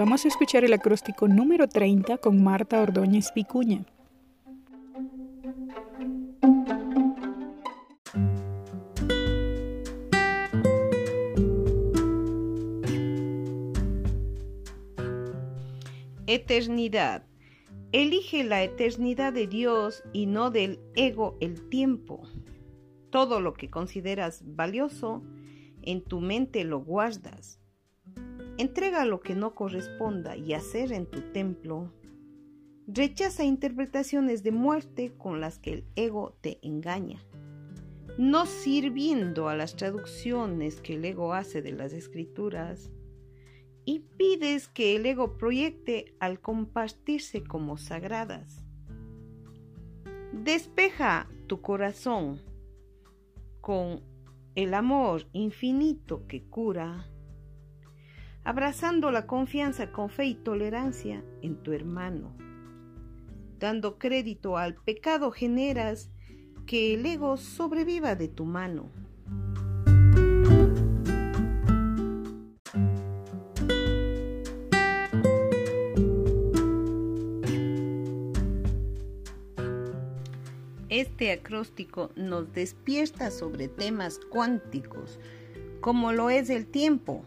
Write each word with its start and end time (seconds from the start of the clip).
vamos 0.00 0.24
a 0.24 0.28
escuchar 0.28 0.64
el 0.64 0.72
acróstico 0.72 1.28
número 1.28 1.68
30 1.68 2.16
con 2.16 2.42
Marta 2.42 2.80
Ordóñez 2.80 3.32
Picuña. 3.32 3.84
Eternidad. 16.26 17.26
Elige 17.92 18.42
la 18.42 18.62
eternidad 18.62 19.34
de 19.34 19.46
Dios 19.48 20.02
y 20.14 20.24
no 20.24 20.50
del 20.50 20.80
ego 20.96 21.36
el 21.42 21.68
tiempo. 21.68 22.22
Todo 23.10 23.42
lo 23.42 23.52
que 23.52 23.68
consideras 23.68 24.44
valioso, 24.46 25.22
en 25.82 26.02
tu 26.02 26.20
mente 26.20 26.64
lo 26.64 26.80
guardas. 26.80 27.59
Entrega 28.60 29.06
lo 29.06 29.20
que 29.20 29.34
no 29.34 29.54
corresponda 29.54 30.36
y 30.36 30.52
hacer 30.52 30.92
en 30.92 31.06
tu 31.06 31.22
templo. 31.32 31.94
Rechaza 32.86 33.42
interpretaciones 33.42 34.42
de 34.42 34.52
muerte 34.52 35.14
con 35.16 35.40
las 35.40 35.58
que 35.58 35.72
el 35.72 35.84
ego 35.96 36.36
te 36.42 36.58
engaña. 36.60 37.24
No 38.18 38.44
sirviendo 38.44 39.48
a 39.48 39.56
las 39.56 39.76
traducciones 39.76 40.82
que 40.82 40.96
el 40.96 41.06
ego 41.06 41.32
hace 41.32 41.62
de 41.62 41.72
las 41.72 41.94
escrituras, 41.94 42.90
y 43.86 44.00
pides 44.18 44.68
que 44.68 44.94
el 44.94 45.06
ego 45.06 45.38
proyecte 45.38 46.14
al 46.20 46.38
compartirse 46.38 47.42
como 47.42 47.78
sagradas. 47.78 48.62
Despeja 50.34 51.30
tu 51.46 51.62
corazón 51.62 52.42
con 53.62 54.02
el 54.54 54.74
amor 54.74 55.28
infinito 55.32 56.26
que 56.26 56.44
cura, 56.44 57.10
abrazando 58.44 59.10
la 59.10 59.26
confianza 59.26 59.92
con 59.92 60.10
fe 60.10 60.26
y 60.26 60.34
tolerancia 60.34 61.22
en 61.42 61.56
tu 61.62 61.72
hermano. 61.72 62.36
Dando 63.58 63.98
crédito 63.98 64.56
al 64.56 64.74
pecado 64.74 65.30
generas 65.30 66.10
que 66.66 66.94
el 66.94 67.04
ego 67.04 67.36
sobreviva 67.36 68.14
de 68.14 68.28
tu 68.28 68.44
mano. 68.44 68.90
Este 80.88 81.32
acróstico 81.32 82.10
nos 82.16 82.52
despierta 82.52 83.30
sobre 83.30 83.68
temas 83.68 84.18
cuánticos, 84.18 85.20
como 85.80 86.12
lo 86.12 86.30
es 86.30 86.50
el 86.50 86.66
tiempo. 86.66 87.24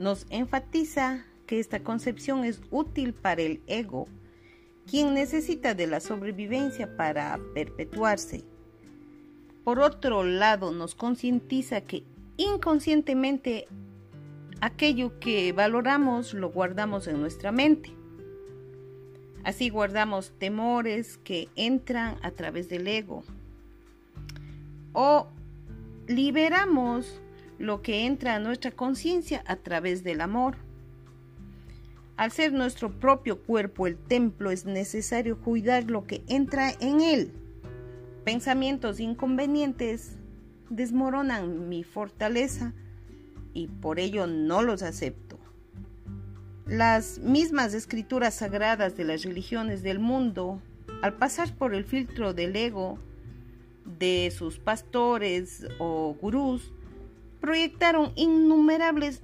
Nos 0.00 0.26
enfatiza 0.30 1.26
que 1.46 1.60
esta 1.60 1.80
concepción 1.80 2.44
es 2.46 2.62
útil 2.70 3.12
para 3.12 3.42
el 3.42 3.60
ego, 3.66 4.08
quien 4.86 5.12
necesita 5.12 5.74
de 5.74 5.86
la 5.86 6.00
sobrevivencia 6.00 6.96
para 6.96 7.38
perpetuarse. 7.52 8.42
Por 9.62 9.78
otro 9.78 10.24
lado, 10.24 10.72
nos 10.72 10.94
concientiza 10.94 11.82
que 11.82 12.02
inconscientemente 12.38 13.68
aquello 14.62 15.20
que 15.20 15.52
valoramos 15.52 16.32
lo 16.32 16.48
guardamos 16.48 17.06
en 17.06 17.20
nuestra 17.20 17.52
mente. 17.52 17.92
Así 19.44 19.68
guardamos 19.68 20.32
temores 20.38 21.18
que 21.18 21.50
entran 21.56 22.16
a 22.22 22.30
través 22.30 22.70
del 22.70 22.88
ego. 22.88 23.22
O 24.94 25.28
liberamos 26.06 27.20
lo 27.60 27.82
que 27.82 28.06
entra 28.06 28.34
a 28.34 28.38
nuestra 28.38 28.70
conciencia 28.70 29.44
a 29.46 29.54
través 29.54 30.02
del 30.02 30.22
amor. 30.22 30.56
Al 32.16 32.32
ser 32.32 32.54
nuestro 32.54 32.90
propio 32.90 33.42
cuerpo 33.42 33.86
el 33.86 33.98
templo, 33.98 34.50
es 34.50 34.64
necesario 34.64 35.38
cuidar 35.38 35.90
lo 35.90 36.06
que 36.06 36.22
entra 36.26 36.72
en 36.80 37.02
él. 37.02 37.32
Pensamientos 38.24 38.98
inconvenientes 38.98 40.16
desmoronan 40.70 41.68
mi 41.68 41.84
fortaleza 41.84 42.72
y 43.52 43.66
por 43.68 44.00
ello 44.00 44.26
no 44.26 44.62
los 44.62 44.82
acepto. 44.82 45.38
Las 46.66 47.18
mismas 47.18 47.74
escrituras 47.74 48.34
sagradas 48.36 48.96
de 48.96 49.04
las 49.04 49.22
religiones 49.22 49.82
del 49.82 49.98
mundo, 49.98 50.62
al 51.02 51.12
pasar 51.12 51.54
por 51.54 51.74
el 51.74 51.84
filtro 51.84 52.32
del 52.32 52.56
ego 52.56 52.98
de 53.84 54.32
sus 54.34 54.58
pastores 54.58 55.66
o 55.78 56.16
gurús, 56.18 56.72
proyectaron 57.40 58.12
innumerables 58.16 59.22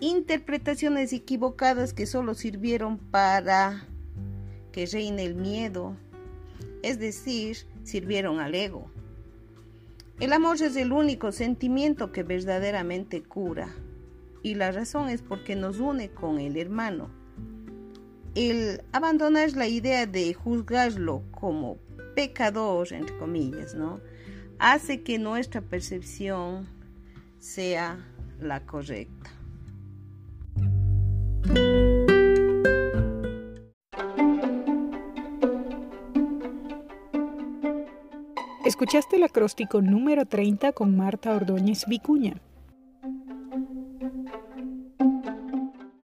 interpretaciones 0.00 1.12
equivocadas 1.12 1.92
que 1.92 2.06
solo 2.06 2.34
sirvieron 2.34 2.98
para 2.98 3.86
que 4.72 4.86
reine 4.86 5.24
el 5.24 5.34
miedo, 5.34 5.96
es 6.82 6.98
decir, 6.98 7.58
sirvieron 7.82 8.40
al 8.40 8.54
ego. 8.54 8.90
El 10.20 10.32
amor 10.32 10.60
es 10.62 10.76
el 10.76 10.92
único 10.92 11.32
sentimiento 11.32 12.12
que 12.12 12.22
verdaderamente 12.22 13.22
cura 13.22 13.74
y 14.42 14.54
la 14.54 14.72
razón 14.72 15.08
es 15.08 15.22
porque 15.22 15.56
nos 15.56 15.80
une 15.80 16.10
con 16.10 16.38
el 16.40 16.56
hermano. 16.56 17.10
El 18.34 18.82
abandonar 18.92 19.52
la 19.52 19.66
idea 19.66 20.06
de 20.06 20.32
juzgarlo 20.34 21.22
como 21.30 21.78
pecador, 22.14 22.92
entre 22.92 23.16
comillas, 23.18 23.74
¿no? 23.74 24.00
Hace 24.58 25.02
que 25.02 25.18
nuestra 25.18 25.62
percepción 25.62 26.68
sea 27.40 27.98
la 28.38 28.64
correcta. 28.64 29.30
Escuchaste 38.64 39.16
el 39.16 39.24
acróstico 39.24 39.82
número 39.82 40.26
30 40.26 40.72
con 40.72 40.96
Marta 40.96 41.34
Ordóñez 41.34 41.86
Vicuña. 41.86 42.40